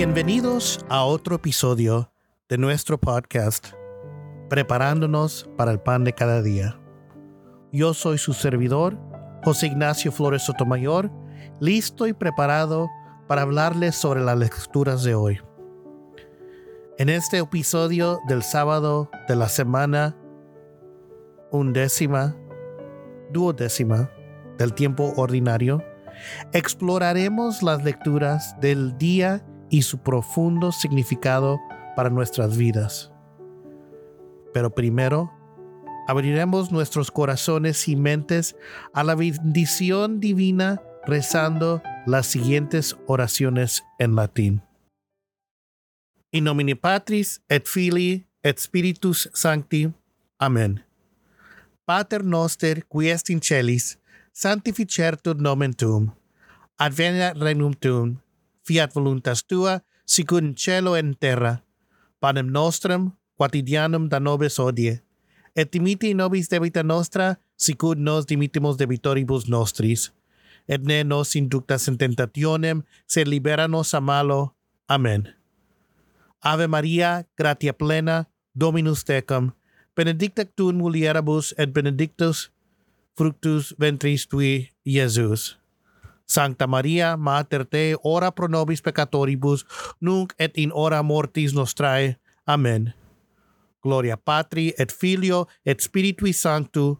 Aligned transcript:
Bienvenidos 0.00 0.82
a 0.88 1.04
otro 1.04 1.36
episodio 1.36 2.10
de 2.48 2.56
nuestro 2.56 2.98
podcast, 2.98 3.74
Preparándonos 4.48 5.50
para 5.58 5.72
el 5.72 5.78
Pan 5.78 6.04
de 6.04 6.14
cada 6.14 6.40
día. 6.40 6.80
Yo 7.70 7.92
soy 7.92 8.16
su 8.16 8.32
servidor, 8.32 8.96
José 9.44 9.66
Ignacio 9.66 10.10
Flores 10.10 10.40
Sotomayor, 10.40 11.10
listo 11.60 12.06
y 12.06 12.14
preparado 12.14 12.88
para 13.28 13.42
hablarles 13.42 13.94
sobre 13.94 14.22
las 14.22 14.38
lecturas 14.38 15.04
de 15.04 15.14
hoy. 15.14 15.38
En 16.96 17.10
este 17.10 17.36
episodio 17.36 18.20
del 18.26 18.42
sábado 18.42 19.10
de 19.28 19.36
la 19.36 19.50
semana 19.50 20.16
undécima, 21.50 22.34
duodécima 23.30 24.10
del 24.56 24.72
tiempo 24.72 25.12
ordinario, 25.18 25.84
exploraremos 26.54 27.62
las 27.62 27.84
lecturas 27.84 28.58
del 28.62 28.96
día 28.96 29.44
y 29.70 29.82
su 29.82 29.98
profundo 29.98 30.72
significado 30.72 31.60
para 31.96 32.10
nuestras 32.10 32.56
vidas. 32.56 33.10
Pero 34.52 34.74
primero, 34.74 35.32
abriremos 36.08 36.72
nuestros 36.72 37.10
corazones 37.10 37.88
y 37.88 37.96
mentes 37.96 38.56
a 38.92 39.04
la 39.04 39.14
bendición 39.14 40.20
divina 40.20 40.82
rezando 41.06 41.82
las 42.06 42.26
siguientes 42.26 42.96
oraciones 43.06 43.84
en 43.98 44.16
latín. 44.16 44.62
In 46.32 46.44
nomine 46.44 46.76
Patris 46.76 47.40
et 47.48 47.66
Filii 47.66 48.26
et 48.42 48.58
Spiritus 48.58 49.28
Sancti. 49.34 49.92
Amen. 50.38 50.84
Pater 51.84 52.24
noster 52.24 52.84
qui 52.84 53.08
est 53.08 53.30
in 53.30 53.40
celis, 53.42 53.98
sanctificetur 54.32 55.36
nomen 55.36 55.74
tuum. 55.74 56.14
Adveniat 56.78 57.36
regnum 57.36 57.74
tuum 57.74 58.20
fiat 58.70 58.94
voluntas 58.94 59.42
tua, 59.42 59.80
sicut 60.06 60.44
in 60.44 60.54
cielo 60.54 60.94
en 60.94 61.16
terra. 61.18 61.56
Panem 62.20 62.46
nostrum 62.46 63.10
quotidianum 63.34 64.08
da 64.08 64.20
nobis 64.20 64.60
odie, 64.62 65.00
et 65.56 65.72
dimiti 65.72 66.14
nobis 66.14 66.48
debita 66.48 66.84
nostra, 66.86 67.34
sicut 67.56 67.98
nos 67.98 68.26
dimittimus 68.30 68.78
debitoribus 68.78 69.48
nostris. 69.48 70.12
Et 70.68 70.84
ne 70.86 71.02
nos 71.02 71.34
inductas 71.34 71.88
in 71.88 71.96
tentationem, 71.98 72.84
sed 73.10 73.26
libera 73.26 73.66
nos 73.66 73.94
a 73.94 74.00
malo. 74.00 74.54
Amen. 74.88 75.26
Ave 76.44 76.68
Maria, 76.68 77.26
gratia 77.36 77.72
plena, 77.72 78.26
Dominus 78.54 79.04
tecum, 79.04 79.50
benedicta 79.96 80.44
tu 80.44 80.70
in 80.70 80.76
mulieribus 80.76 81.54
et 81.58 81.72
benedictus 81.72 82.50
fructus 83.16 83.74
ventris 83.80 84.26
tui, 84.26 84.70
Iesus. 84.86 85.59
Sancta 86.30 86.66
Maria, 86.66 87.16
Mater 87.16 87.66
Dei, 87.66 87.96
ora 88.04 88.30
pro 88.30 88.46
nobis 88.46 88.80
peccatoribus, 88.80 89.64
nunc 90.00 90.32
et 90.38 90.56
in 90.56 90.70
hora 90.72 91.02
mortis 91.02 91.52
nostrae. 91.52 92.16
Amen. 92.46 92.94
Gloria 93.82 94.16
Patri 94.16 94.72
et 94.78 94.92
Filio 94.92 95.48
et 95.66 95.80
Spiritui 95.80 96.32
Sanctu, 96.32 96.98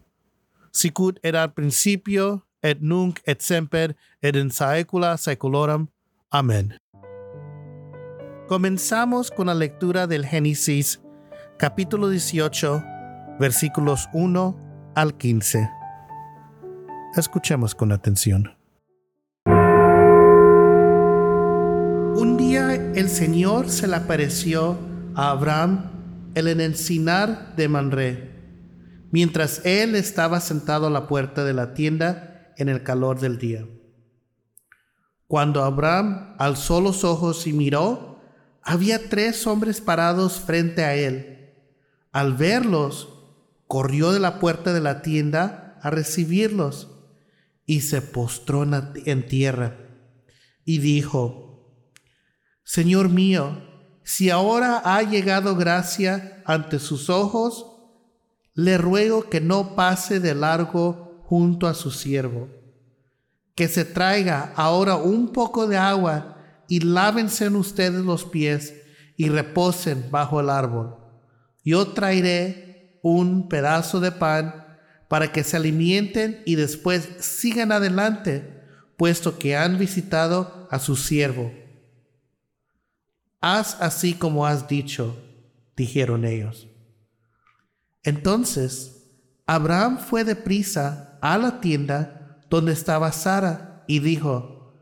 sicut 0.73 1.21
erat 1.23 1.55
principio 1.55 2.43
et 2.63 2.81
nunc 2.81 3.21
et 3.27 3.41
semper 3.41 3.95
et 4.23 4.37
in 4.37 4.51
saecula 4.51 5.17
saeculorum. 5.17 5.87
Amén. 6.31 6.75
Comenzamos 8.49 9.31
con 9.31 9.47
la 9.47 9.55
lectura 9.55 10.09
del 10.09 10.27
Génesis, 10.27 11.01
capítulo 11.57 12.09
18, 12.09 12.83
versículos 13.39 14.09
1 14.13 14.57
al 14.97 15.17
15. 15.17 15.71
Escuchemos 17.17 17.77
con 17.77 17.93
atención. 17.93 18.60
El 22.69 23.09
Señor 23.09 23.71
se 23.71 23.89
le 23.89 23.97
apareció 23.97 24.79
a 25.15 25.31
Abraham 25.31 26.31
en 26.35 26.47
el 26.47 26.61
encinar 26.61 27.57
de 27.57 27.69
Manré, 27.69 28.31
mientras 29.11 29.65
él 29.65 29.95
estaba 29.95 30.41
sentado 30.41 30.87
a 30.87 30.91
la 30.91 31.09
puerta 31.09 31.45
de 31.45 31.55
la 31.55 31.73
tienda 31.73 32.53
en 32.59 32.69
el 32.69 32.83
calor 32.83 33.19
del 33.19 33.39
día. 33.39 33.67
Cuando 35.27 35.65
Abraham 35.65 36.35
alzó 36.39 36.81
los 36.81 37.03
ojos 37.05 37.47
y 37.47 37.53
miró, 37.53 38.21
había 38.63 39.09
tres 39.09 39.47
hombres 39.47 39.81
parados 39.81 40.41
frente 40.41 40.85
a 40.85 40.95
él. 40.95 41.55
Al 42.13 42.35
verlos, 42.35 43.09
corrió 43.67 44.13
de 44.13 44.21
la 44.21 44.39
puerta 44.39 44.73
de 44.73 44.81
la 44.81 45.01
tienda 45.01 45.79
a 45.83 45.91
recibirlos 45.91 46.89
y 47.65 47.81
se 47.81 48.03
postró 48.03 48.65
en 48.65 49.27
tierra 49.27 49.79
y 50.65 50.79
dijo, 50.79 51.50
Señor 52.73 53.09
mío, 53.09 53.61
si 54.05 54.31
ahora 54.31 54.81
ha 54.85 55.03
llegado 55.03 55.57
gracia 55.57 56.41
ante 56.45 56.79
sus 56.79 57.11
ojos, 57.11 57.67
le 58.55 58.79
ruego 58.79 59.29
que 59.29 59.41
no 59.41 59.75
pase 59.75 60.21
de 60.21 60.37
largo 60.37 61.21
junto 61.25 61.67
a 61.67 61.75
su 61.75 61.91
siervo, 61.91 62.49
que 63.57 63.67
se 63.67 63.85
traiga 63.85 64.53
ahora 64.55 64.95
un 64.95 65.33
poco 65.33 65.67
de 65.67 65.79
agua 65.79 66.37
y 66.69 66.79
lávense 66.79 67.47
en 67.47 67.57
ustedes 67.57 68.05
los 68.05 68.25
pies 68.25 68.73
y 69.17 69.29
reposen 69.29 70.07
bajo 70.13 70.39
el 70.39 70.49
árbol. 70.49 70.97
Yo 71.65 71.89
traeré 71.89 73.01
un 73.03 73.49
pedazo 73.49 73.99
de 73.99 74.13
pan 74.13 74.79
para 75.09 75.33
que 75.33 75.43
se 75.43 75.57
alimenten 75.57 76.41
y 76.47 76.55
después 76.55 77.09
sigan 77.19 77.73
adelante, 77.73 78.63
puesto 78.97 79.41
que 79.41 79.57
han 79.57 79.77
visitado 79.77 80.69
a 80.71 80.79
su 80.79 80.95
siervo. 80.95 81.51
Haz 83.41 83.81
así 83.81 84.15
como 84.15 84.47
has 84.47 84.69
dicho, 84.69 85.17
dijeron 85.77 86.25
ellos. 86.25 86.69
Entonces 88.03 89.11
Abraham 89.47 89.99
fue 89.99 90.25
deprisa 90.25 91.19
a 91.23 91.39
la 91.39 91.61
tienda 91.61 92.39
donde 92.51 92.73
estaba 92.73 93.13
Sara 93.13 93.85
y 93.87 94.01
dijo, 94.01 94.75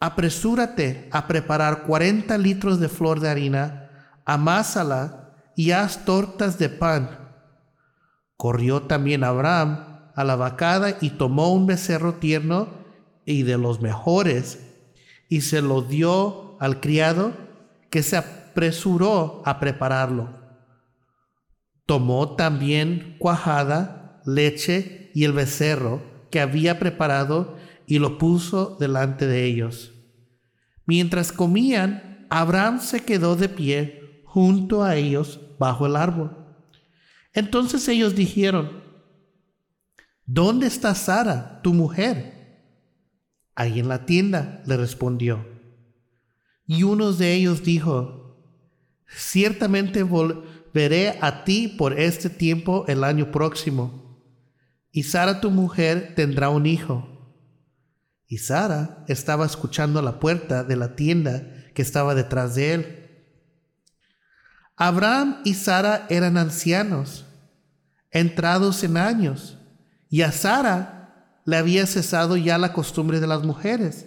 apresúrate 0.00 1.08
a 1.12 1.26
preparar 1.26 1.84
cuarenta 1.84 2.38
litros 2.38 2.80
de 2.80 2.88
flor 2.88 3.20
de 3.20 3.28
harina, 3.28 3.90
amásala 4.24 5.34
y 5.56 5.70
haz 5.70 6.04
tortas 6.04 6.58
de 6.58 6.68
pan. 6.68 7.18
Corrió 8.36 8.82
también 8.82 9.24
Abraham 9.24 10.10
a 10.14 10.24
la 10.24 10.36
vacada 10.36 10.96
y 11.00 11.10
tomó 11.10 11.52
un 11.52 11.66
becerro 11.66 12.14
tierno 12.14 12.68
y 13.24 13.44
de 13.44 13.58
los 13.58 13.80
mejores 13.80 14.60
y 15.28 15.42
se 15.42 15.62
lo 15.62 15.82
dio 15.82 16.60
al 16.60 16.80
criado 16.80 17.49
que 17.90 18.02
se 18.02 18.16
apresuró 18.16 19.42
a 19.44 19.60
prepararlo. 19.60 20.38
Tomó 21.86 22.36
también 22.36 23.16
cuajada, 23.18 24.22
leche 24.24 25.10
y 25.14 25.24
el 25.24 25.32
becerro 25.32 26.02
que 26.30 26.40
había 26.40 26.78
preparado 26.78 27.56
y 27.86 27.98
lo 27.98 28.18
puso 28.18 28.76
delante 28.78 29.26
de 29.26 29.44
ellos. 29.44 29.92
Mientras 30.86 31.32
comían, 31.32 32.26
Abraham 32.30 32.80
se 32.80 33.00
quedó 33.00 33.34
de 33.34 33.48
pie 33.48 34.22
junto 34.24 34.84
a 34.84 34.94
ellos 34.94 35.40
bajo 35.58 35.86
el 35.86 35.96
árbol. 35.96 36.36
Entonces 37.32 37.86
ellos 37.88 38.14
dijeron, 38.14 38.84
¿Dónde 40.32 40.68
está 40.68 40.94
Sara, 40.94 41.60
tu 41.62 41.74
mujer? 41.74 42.40
Ahí 43.56 43.80
en 43.80 43.88
la 43.88 44.06
tienda, 44.06 44.62
le 44.64 44.76
respondió. 44.76 45.44
Y 46.72 46.84
uno 46.84 47.12
de 47.12 47.34
ellos 47.34 47.64
dijo, 47.64 48.38
ciertamente 49.08 50.04
volveré 50.04 51.18
a 51.20 51.42
ti 51.42 51.66
por 51.66 51.98
este 51.98 52.30
tiempo 52.30 52.84
el 52.86 53.02
año 53.02 53.32
próximo, 53.32 54.24
y 54.92 55.02
Sara 55.02 55.40
tu 55.40 55.50
mujer 55.50 56.12
tendrá 56.14 56.48
un 56.48 56.66
hijo. 56.66 57.08
Y 58.28 58.38
Sara 58.38 59.04
estaba 59.08 59.46
escuchando 59.46 59.98
a 59.98 60.02
la 60.02 60.20
puerta 60.20 60.62
de 60.62 60.76
la 60.76 60.94
tienda 60.94 61.42
que 61.74 61.82
estaba 61.82 62.14
detrás 62.14 62.54
de 62.54 62.74
él. 62.74 63.08
Abraham 64.76 65.40
y 65.44 65.54
Sara 65.54 66.06
eran 66.08 66.38
ancianos, 66.38 67.26
entrados 68.12 68.84
en 68.84 68.96
años, 68.96 69.58
y 70.08 70.22
a 70.22 70.30
Sara 70.30 71.40
le 71.46 71.56
había 71.56 71.84
cesado 71.88 72.36
ya 72.36 72.58
la 72.58 72.72
costumbre 72.72 73.18
de 73.18 73.26
las 73.26 73.42
mujeres. 73.42 74.06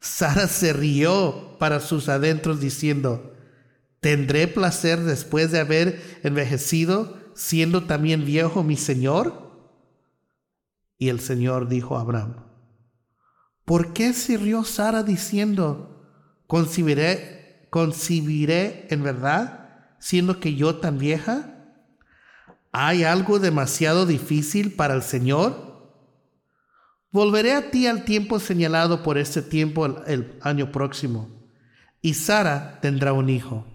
Sara 0.00 0.46
se 0.48 0.72
rió 0.72 1.56
para 1.58 1.80
sus 1.80 2.08
adentros 2.08 2.60
diciendo, 2.60 3.34
¿tendré 4.00 4.46
placer 4.46 5.00
después 5.00 5.50
de 5.50 5.60
haber 5.60 6.20
envejecido, 6.22 7.18
siendo 7.34 7.84
también 7.84 8.24
viejo 8.24 8.62
mi 8.62 8.76
Señor? 8.76 9.46
Y 10.98 11.08
el 11.08 11.20
Señor 11.20 11.68
dijo 11.68 11.96
a 11.96 12.02
Abraham, 12.02 12.36
¿por 13.64 13.92
qué 13.92 14.12
se 14.12 14.36
rió 14.38 14.64
Sara 14.64 15.02
diciendo, 15.02 16.06
concibiré, 16.46 17.68
concibiré 17.70 18.86
en 18.90 19.02
verdad, 19.02 19.96
siendo 19.98 20.40
que 20.40 20.54
yo 20.54 20.76
tan 20.76 20.98
vieja? 20.98 21.52
¿Hay 22.72 23.04
algo 23.04 23.38
demasiado 23.38 24.06
difícil 24.06 24.74
para 24.74 24.94
el 24.94 25.02
Señor? 25.02 25.65
Volveré 27.10 27.52
a 27.52 27.70
ti 27.70 27.86
al 27.86 28.04
tiempo 28.04 28.38
señalado 28.38 29.02
por 29.02 29.18
este 29.18 29.42
tiempo 29.42 29.86
el, 30.06 30.38
año 30.42 30.72
próximo. 30.72 31.50
y 32.02 32.14
Sara 32.14 32.78
tendrá 32.80 33.12
un 33.12 33.28
hijo. 33.28 33.66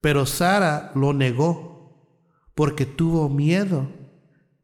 Pero 0.00 0.26
Sara 0.26 0.92
lo 0.94 1.12
negó 1.12 1.78
porque 2.54 2.86
tuvo 2.86 3.28
miedo, 3.28 3.88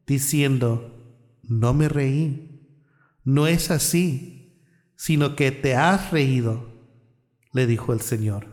diciendo, 0.07 0.95
no 1.43 1.75
me 1.75 1.89
reí, 1.89 2.69
no 3.23 3.47
es 3.47 3.71
así, 3.71 4.67
sino 4.97 5.37
que 5.37 5.53
te 5.53 5.77
has 5.77 6.11
reído, 6.11 6.73
le 7.53 7.67
dijo 7.67 7.93
el 7.93 8.01
Señor. 8.01 8.49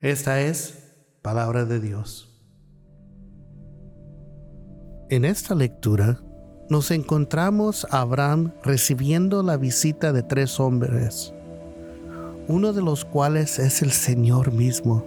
Esta 0.00 0.40
es 0.40 0.94
palabra 1.22 1.64
de 1.64 1.80
Dios. 1.80 2.29
En 5.10 5.24
esta 5.24 5.56
lectura 5.56 6.20
nos 6.68 6.92
encontramos 6.92 7.84
a 7.90 8.02
Abraham 8.02 8.52
recibiendo 8.62 9.42
la 9.42 9.56
visita 9.56 10.12
de 10.12 10.22
tres 10.22 10.60
hombres, 10.60 11.34
uno 12.46 12.72
de 12.72 12.80
los 12.80 13.04
cuales 13.04 13.58
es 13.58 13.82
el 13.82 13.90
Señor 13.90 14.52
mismo. 14.52 15.04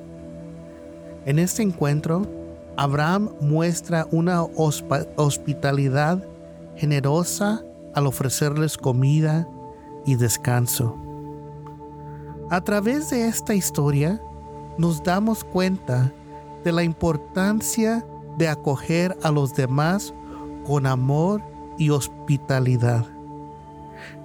En 1.25 1.39
este 1.39 1.63
encuentro, 1.63 2.23
Abraham 2.75 3.29
muestra 3.39 4.05
una 4.11 4.43
hospitalidad 4.43 6.21
generosa 6.75 7.63
al 7.95 8.05
ofrecerles 8.05 8.77
comida 8.77 9.47
y 10.05 10.15
descanso. 10.15 10.97
A 12.49 12.59
través 12.59 13.09
de 13.09 13.29
esta 13.29 13.55
historia, 13.55 14.21
nos 14.77 15.01
damos 15.01 15.45
cuenta 15.45 16.11
de 16.65 16.73
la 16.73 16.83
importancia 16.83 18.05
de 18.37 18.47
acoger 18.47 19.17
a 19.23 19.31
los 19.31 19.53
demás 19.53 20.13
con 20.65 20.85
amor 20.85 21.41
y 21.77 21.89
hospitalidad. 21.89 23.05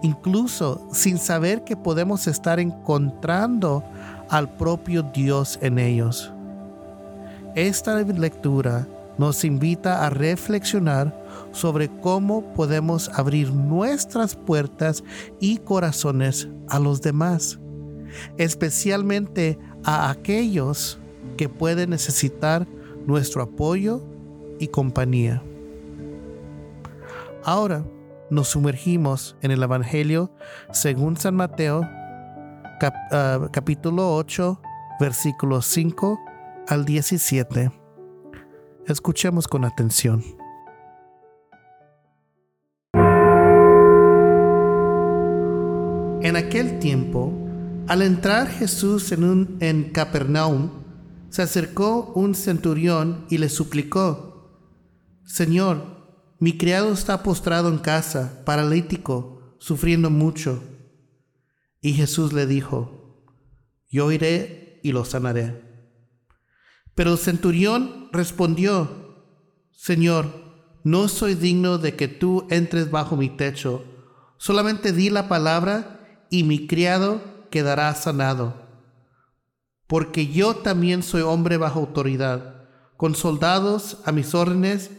Incluso 0.03 0.87
sin 0.93 1.19
saber 1.19 1.65
que 1.65 1.77
podemos 1.77 2.27
estar 2.27 2.59
encontrando 2.61 3.85
al 4.29 4.57
propio 4.57 5.03
Dios 5.03 5.59
en 5.63 5.79
ellos. 5.79 6.33
Esta 7.55 8.01
lectura 8.03 8.87
nos 9.19 9.45
invita 9.45 10.07
a 10.07 10.11
reflexionar 10.11 11.13
sobre 11.51 11.89
cómo 11.89 12.53
podemos 12.55 13.11
abrir 13.15 13.53
nuestras 13.53 14.37
puertas 14.37 15.03
y 15.41 15.59
corazones 15.59 16.49
a 16.69 16.79
los 16.79 17.03
demás, 17.03 17.59
especialmente 18.37 19.59
a 19.85 20.11
aquellos 20.11 20.99
que 21.37 21.49
pueden 21.49 21.91
necesitar 21.91 22.67
nuestro 23.09 23.43
apoyo 23.43 24.03
y 24.61 24.69
compañía. 24.69 25.43
Ahora 27.43 27.83
nos 28.29 28.49
sumergimos 28.49 29.35
en 29.41 29.51
el 29.51 29.63
Evangelio 29.63 30.31
según 30.73 31.17
San 31.17 31.35
Mateo, 31.35 31.81
ah, 33.11 33.49
capítulo 33.51 34.15
8, 34.15 34.61
versículos 35.01 35.65
5 35.65 36.21
al 36.69 36.85
17. 36.85 37.73
Escuchemos 38.87 39.49
con 39.49 39.65
atención. 39.65 40.23
En 46.21 46.37
aquel 46.37 46.79
tiempo, 46.79 47.33
al 47.87 48.03
entrar 48.03 48.49
Jesús 48.49 49.13
en, 49.13 49.25
un, 49.25 49.57
en 49.61 49.85
Capernaum, 49.93 50.88
se 51.31 51.43
acercó 51.43 52.13
un 52.15 52.35
centurión 52.35 53.27
y 53.29 53.39
le 53.39 53.49
suplicó, 53.49 54.29
Señor, 55.25 55.99
mi 56.39 56.57
criado 56.57 56.93
está 56.93 57.23
postrado 57.23 57.69
en 57.69 57.79
casa, 57.79 58.43
paralítico, 58.45 59.57
sufriendo 59.59 60.09
mucho. 60.09 60.63
Y 61.81 61.95
Jesús 61.95 62.33
le 62.33 62.47
dijo, 62.47 63.27
yo 63.91 64.13
iré 64.13 64.81
y 64.83 64.93
lo 64.93 65.05
sanaré. 65.05 65.63
Pero 66.95 67.13
el 67.13 67.19
centurión 67.19 68.09
respondió, 68.13 69.27
Señor, 69.73 70.27
no 70.85 71.09
soy 71.09 71.35
digno 71.35 71.79
de 71.79 71.95
que 71.95 72.09
tú 72.09 72.47
entres 72.51 72.91
bajo 72.91 73.17
mi 73.17 73.29
techo, 73.29 73.85
solamente 74.39 74.93
di 74.93 75.11
la 75.11 75.29
palabra 75.29 76.27
y 76.31 76.45
mi 76.45 76.67
criado 76.67 77.21
quedará 77.51 77.95
sanado. 77.95 78.68
Porque 79.89 80.29
yo 80.29 80.55
también 80.55 81.03
soy 81.03 81.23
hombre 81.23 81.57
bajo 81.57 81.81
autoridad, 81.81 82.69
con 82.97 83.15
soldados 83.15 83.99
a 84.05 84.13
mis 84.13 84.35
órdenes, 84.35 84.91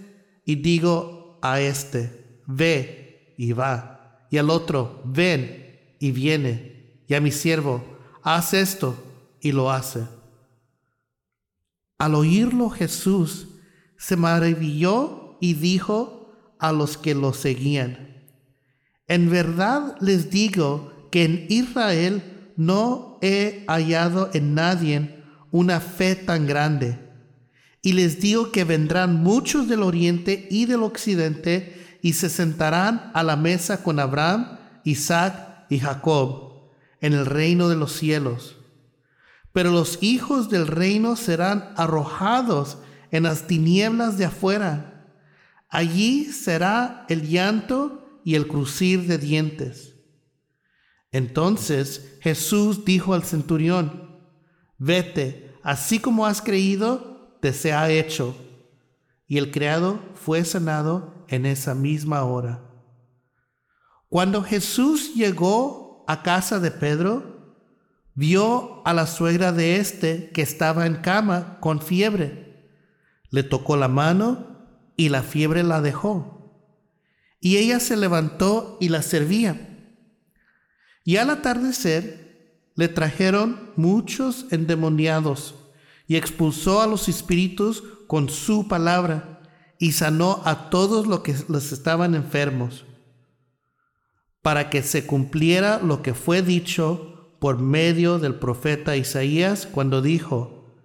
y 0.43 0.55
digo 0.55 1.39
a 1.41 1.61
este, 1.61 2.41
ve 2.47 3.35
y 3.37 3.53
va, 3.53 4.25
y 4.31 4.37
al 4.37 4.49
otro, 4.49 5.01
ven 5.05 5.95
y 5.99 6.11
viene, 6.11 7.03
y 7.07 7.13
a 7.13 7.21
mi 7.21 7.31
siervo, 7.31 7.83
haz 8.23 8.53
esto 8.53 8.95
y 9.39 9.51
lo 9.51 9.71
hace. 9.71 10.07
Al 11.99 12.15
oírlo 12.15 12.69
Jesús 12.69 13.47
se 13.97 14.15
maravilló 14.15 15.37
y 15.39 15.53
dijo 15.53 16.33
a 16.57 16.71
los 16.71 16.97
que 16.97 17.13
lo 17.13 17.33
seguían, 17.33 18.25
en 19.07 19.29
verdad 19.29 19.97
les 19.99 20.31
digo 20.31 21.09
que 21.11 21.25
en 21.25 21.45
Israel 21.49 22.38
no 22.59 23.17
he 23.21 23.63
hallado 23.69 24.29
en 24.33 24.53
nadie 24.53 25.23
una 25.49 25.79
fe 25.79 26.15
tan 26.15 26.45
grande 26.45 26.99
y 27.81 27.93
les 27.93 28.19
digo 28.19 28.51
que 28.51 28.65
vendrán 28.65 29.15
muchos 29.15 29.69
del 29.69 29.81
oriente 29.81 30.45
y 30.51 30.65
del 30.65 30.83
occidente 30.83 31.97
y 32.01 32.13
se 32.13 32.29
sentarán 32.29 33.11
a 33.13 33.23
la 33.23 33.37
mesa 33.37 33.81
con 33.81 33.97
Abraham, 33.97 34.57
Isaac 34.83 35.65
y 35.69 35.79
Jacob 35.79 36.71
en 36.99 37.13
el 37.13 37.25
reino 37.25 37.69
de 37.69 37.77
los 37.77 37.93
cielos. 37.93 38.57
Pero 39.53 39.71
los 39.71 39.97
hijos 40.01 40.49
del 40.49 40.67
reino 40.67 41.15
serán 41.15 41.71
arrojados 41.77 42.77
en 43.11 43.23
las 43.23 43.47
tinieblas 43.47 44.17
de 44.17 44.25
afuera. 44.25 45.07
Allí 45.69 46.25
será 46.25 47.05
el 47.07 47.25
llanto 47.25 48.19
y 48.25 48.35
el 48.35 48.47
crucir 48.47 49.07
de 49.07 49.17
dientes. 49.17 49.95
Entonces 51.11 52.17
Jesús 52.21 52.85
dijo 52.85 53.13
al 53.13 53.23
centurión, 53.23 54.19
vete, 54.77 55.53
así 55.63 55.99
como 55.99 56.25
has 56.25 56.41
creído, 56.41 57.37
te 57.41 57.53
se 57.53 57.73
ha 57.73 57.89
hecho. 57.89 58.35
Y 59.27 59.37
el 59.37 59.51
criado 59.51 59.99
fue 60.15 60.43
sanado 60.45 61.25
en 61.27 61.45
esa 61.45 61.75
misma 61.75 62.23
hora. 62.23 62.63
Cuando 64.07 64.43
Jesús 64.43 65.13
llegó 65.13 66.03
a 66.07 66.23
casa 66.23 66.59
de 66.59 66.71
Pedro, 66.71 67.55
vio 68.15 68.81
a 68.85 68.93
la 68.93 69.05
suegra 69.05 69.51
de 69.51 69.77
éste 69.77 70.31
que 70.33 70.41
estaba 70.41 70.87
en 70.87 70.95
cama 70.95 71.59
con 71.59 71.79
fiebre. 71.79 72.71
Le 73.29 73.43
tocó 73.43 73.77
la 73.77 73.87
mano 73.87 74.47
y 74.97 75.09
la 75.09 75.21
fiebre 75.21 75.61
la 75.63 75.81
dejó. 75.81 76.39
Y 77.39 77.57
ella 77.57 77.79
se 77.79 77.95
levantó 77.95 78.77
y 78.81 78.89
la 78.89 79.03
servía. 79.03 79.68
Y 81.09 81.17
al 81.17 81.31
atardecer 81.31 82.69
le 82.75 82.87
trajeron 82.87 83.71
muchos 83.75 84.45
endemoniados 84.51 85.55
y 86.05 86.17
expulsó 86.17 86.83
a 86.83 86.85
los 86.85 87.09
espíritus 87.09 87.83
con 88.05 88.29
su 88.29 88.67
palabra 88.67 89.41
y 89.79 89.93
sanó 89.93 90.43
a 90.45 90.69
todos 90.69 91.07
los 91.07 91.21
que 91.21 91.35
les 91.47 91.71
estaban 91.71 92.13
enfermos, 92.13 92.85
para 94.43 94.69
que 94.69 94.83
se 94.83 95.07
cumpliera 95.07 95.79
lo 95.79 96.03
que 96.03 96.13
fue 96.13 96.43
dicho 96.43 97.35
por 97.39 97.57
medio 97.57 98.19
del 98.19 98.35
profeta 98.35 98.95
Isaías 98.95 99.65
cuando 99.65 100.03
dijo, 100.03 100.75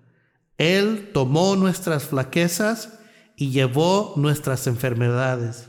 Él 0.56 1.10
tomó 1.12 1.54
nuestras 1.54 2.04
flaquezas 2.04 2.98
y 3.36 3.50
llevó 3.50 4.14
nuestras 4.16 4.66
enfermedades. 4.68 5.68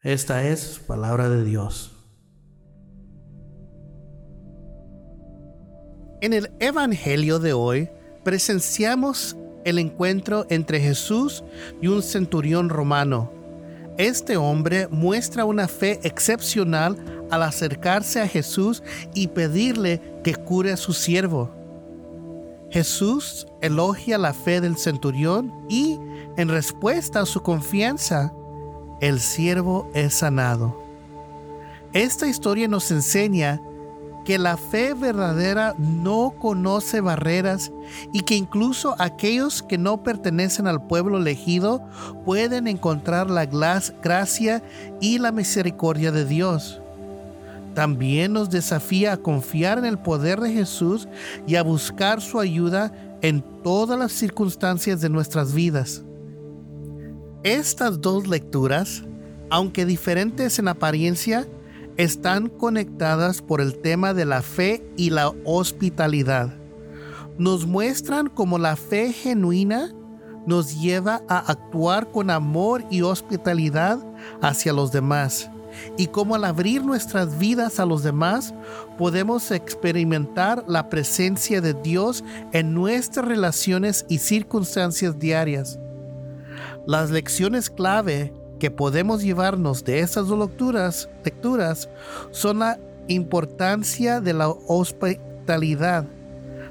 Esta 0.00 0.48
es 0.48 0.78
palabra 0.78 1.28
de 1.28 1.44
Dios. 1.44 1.93
En 6.24 6.32
el 6.32 6.50
Evangelio 6.58 7.38
de 7.38 7.52
hoy 7.52 7.90
presenciamos 8.22 9.36
el 9.66 9.78
encuentro 9.78 10.46
entre 10.48 10.80
Jesús 10.80 11.44
y 11.82 11.88
un 11.88 12.02
centurión 12.02 12.70
romano. 12.70 13.30
Este 13.98 14.38
hombre 14.38 14.88
muestra 14.88 15.44
una 15.44 15.68
fe 15.68 16.00
excepcional 16.02 17.26
al 17.30 17.42
acercarse 17.42 18.22
a 18.22 18.26
Jesús 18.26 18.82
y 19.12 19.26
pedirle 19.26 20.00
que 20.24 20.34
cure 20.34 20.72
a 20.72 20.78
su 20.78 20.94
siervo. 20.94 21.50
Jesús 22.70 23.46
elogia 23.60 24.16
la 24.16 24.32
fe 24.32 24.62
del 24.62 24.78
centurión 24.78 25.52
y, 25.68 25.98
en 26.38 26.48
respuesta 26.48 27.20
a 27.20 27.26
su 27.26 27.42
confianza, 27.42 28.32
el 29.02 29.20
siervo 29.20 29.90
es 29.92 30.14
sanado. 30.14 30.82
Esta 31.92 32.26
historia 32.26 32.66
nos 32.66 32.90
enseña 32.90 33.60
que 34.24 34.38
la 34.38 34.56
fe 34.56 34.94
verdadera 34.94 35.74
no 35.78 36.34
conoce 36.38 37.00
barreras 37.00 37.70
y 38.12 38.20
que 38.20 38.34
incluso 38.34 38.94
aquellos 38.98 39.62
que 39.62 39.78
no 39.78 40.02
pertenecen 40.02 40.66
al 40.66 40.86
pueblo 40.86 41.18
elegido 41.18 41.82
pueden 42.24 42.66
encontrar 42.66 43.30
la 43.30 43.46
gracia 43.46 44.62
y 45.00 45.18
la 45.18 45.32
misericordia 45.32 46.10
de 46.10 46.24
Dios. 46.24 46.80
también 47.74 48.32
nos 48.32 48.50
desafía 48.50 49.14
a 49.14 49.16
confiar 49.16 49.78
en 49.78 49.84
el 49.84 49.98
poder 49.98 50.40
de 50.40 50.52
Jesús 50.52 51.08
y 51.44 51.56
a 51.56 51.64
buscar 51.64 52.20
su 52.20 52.38
ayuda 52.38 52.92
en 53.20 53.42
todas 53.64 53.98
las 53.98 54.12
circunstancias 54.12 55.00
de 55.00 55.08
nuestras 55.08 55.52
vidas. 55.52 56.04
Estas 57.42 58.00
dos 58.00 58.28
lecturas, 58.28 59.02
aunque 59.50 59.84
diferentes 59.84 60.58
en 60.60 60.68
apariencia, 60.68 61.48
están 61.96 62.48
conectadas 62.48 63.42
por 63.42 63.60
el 63.60 63.78
tema 63.78 64.14
de 64.14 64.24
la 64.24 64.42
fe 64.42 64.84
y 64.96 65.10
la 65.10 65.32
hospitalidad. 65.44 66.54
Nos 67.38 67.66
muestran 67.66 68.28
cómo 68.28 68.58
la 68.58 68.76
fe 68.76 69.12
genuina 69.12 69.92
nos 70.46 70.80
lleva 70.80 71.22
a 71.28 71.38
actuar 71.38 72.10
con 72.10 72.30
amor 72.30 72.84
y 72.90 73.02
hospitalidad 73.02 73.98
hacia 74.40 74.72
los 74.72 74.92
demás 74.92 75.50
y 75.96 76.06
cómo 76.08 76.34
al 76.34 76.44
abrir 76.44 76.84
nuestras 76.84 77.38
vidas 77.38 77.80
a 77.80 77.86
los 77.86 78.02
demás 78.02 78.54
podemos 78.98 79.50
experimentar 79.50 80.64
la 80.68 80.88
presencia 80.88 81.60
de 81.60 81.74
Dios 81.74 82.24
en 82.52 82.74
nuestras 82.74 83.26
relaciones 83.26 84.04
y 84.08 84.18
circunstancias 84.18 85.18
diarias. 85.18 85.78
Las 86.86 87.10
lecciones 87.10 87.70
clave 87.70 88.32
que 88.64 88.70
podemos 88.70 89.22
llevarnos 89.22 89.84
de 89.84 90.00
estas 90.00 90.28
dos 90.28 90.38
lecturas, 90.38 91.10
lecturas 91.22 91.86
son 92.30 92.60
la 92.60 92.78
importancia 93.08 94.22
de 94.22 94.32
la 94.32 94.48
hospitalidad, 94.48 96.06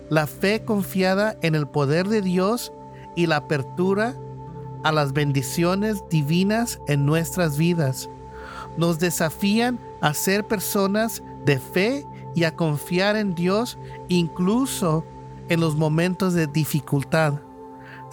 la 0.10 0.26
fe 0.26 0.64
confiada 0.66 1.38
en 1.44 1.54
el 1.54 1.68
poder 1.68 2.08
de 2.08 2.24
Dios 2.24 2.74
y 3.16 3.28
la 3.28 3.36
apertura 3.36 4.16
a 4.84 4.92
las 4.92 5.14
bendiciones 5.14 6.04
divinas 6.10 6.80
en 6.88 7.06
nuestras 7.06 7.60
vidas. 7.60 8.10
Nos 8.76 8.98
desafían 8.98 9.80
a 10.02 10.16
ser 10.16 10.48
personas 10.48 11.22
de 11.46 11.60
fe 11.60 12.08
y 12.34 12.46
a 12.46 12.56
confiar 12.56 13.18
en 13.18 13.36
Dios 13.36 13.78
incluso 14.08 15.06
en 15.48 15.60
los 15.60 15.76
momentos 15.76 16.34
de 16.34 16.48
dificultad, 16.48 17.36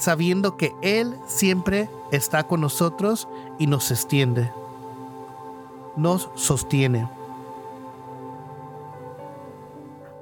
sabiendo 0.01 0.57
que 0.57 0.75
Él 0.83 1.15
siempre 1.27 1.89
está 2.11 2.45
con 2.45 2.61
nosotros 2.61 3.29
y 3.59 3.67
nos 3.67 3.91
extiende, 3.91 4.51
nos 5.97 6.31
sostiene. 6.35 7.09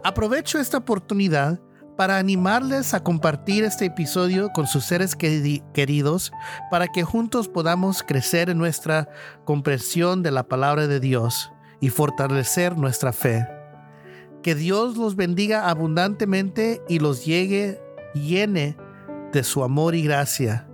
Aprovecho 0.03 0.59
esta 0.59 0.79
oportunidad 0.79 1.61
para 1.97 2.19
animarles 2.19 2.95
a 2.95 3.03
compartir 3.03 3.65
este 3.65 3.87
episodio 3.87 4.51
con 4.51 4.67
sus 4.67 4.85
seres 4.85 5.17
queridos 5.17 6.33
para 6.71 6.87
que 6.89 7.03
juntos 7.03 7.49
podamos 7.49 8.03
crecer 8.03 8.51
en 8.51 8.59
nuestra 8.59 9.09
comprensión 9.45 10.23
de 10.23 10.31
la 10.31 10.45
palabra 10.45 10.87
de 10.87 11.01
Dios 11.01 11.51
y 11.81 11.91
fortalecer 11.91 12.77
nuestra 12.77 13.13
fe. 13.13 13.47
Que 14.43 14.55
Dios 14.55 14.97
los 14.97 15.17
bendiga 15.17 15.69
abundantemente 15.69 16.81
y 16.89 17.01
los 17.01 17.25
llegue 17.25 17.81
llene 18.15 18.77
de 19.33 19.45
su 19.45 19.63
amor 19.63 19.95
y 19.95 20.03
gracia. 20.03 20.67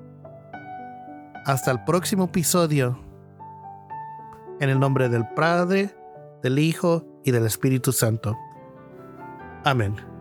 Hasta 1.44 1.70
el 1.70 1.84
próximo 1.84 2.24
episodio. 2.24 2.98
En 4.60 4.70
el 4.70 4.78
nombre 4.78 5.08
del 5.08 5.26
Padre, 5.34 5.94
del 6.42 6.58
Hijo 6.58 7.04
y 7.24 7.32
del 7.32 7.46
Espíritu 7.46 7.92
Santo. 7.92 8.36
Amén. 9.64 10.13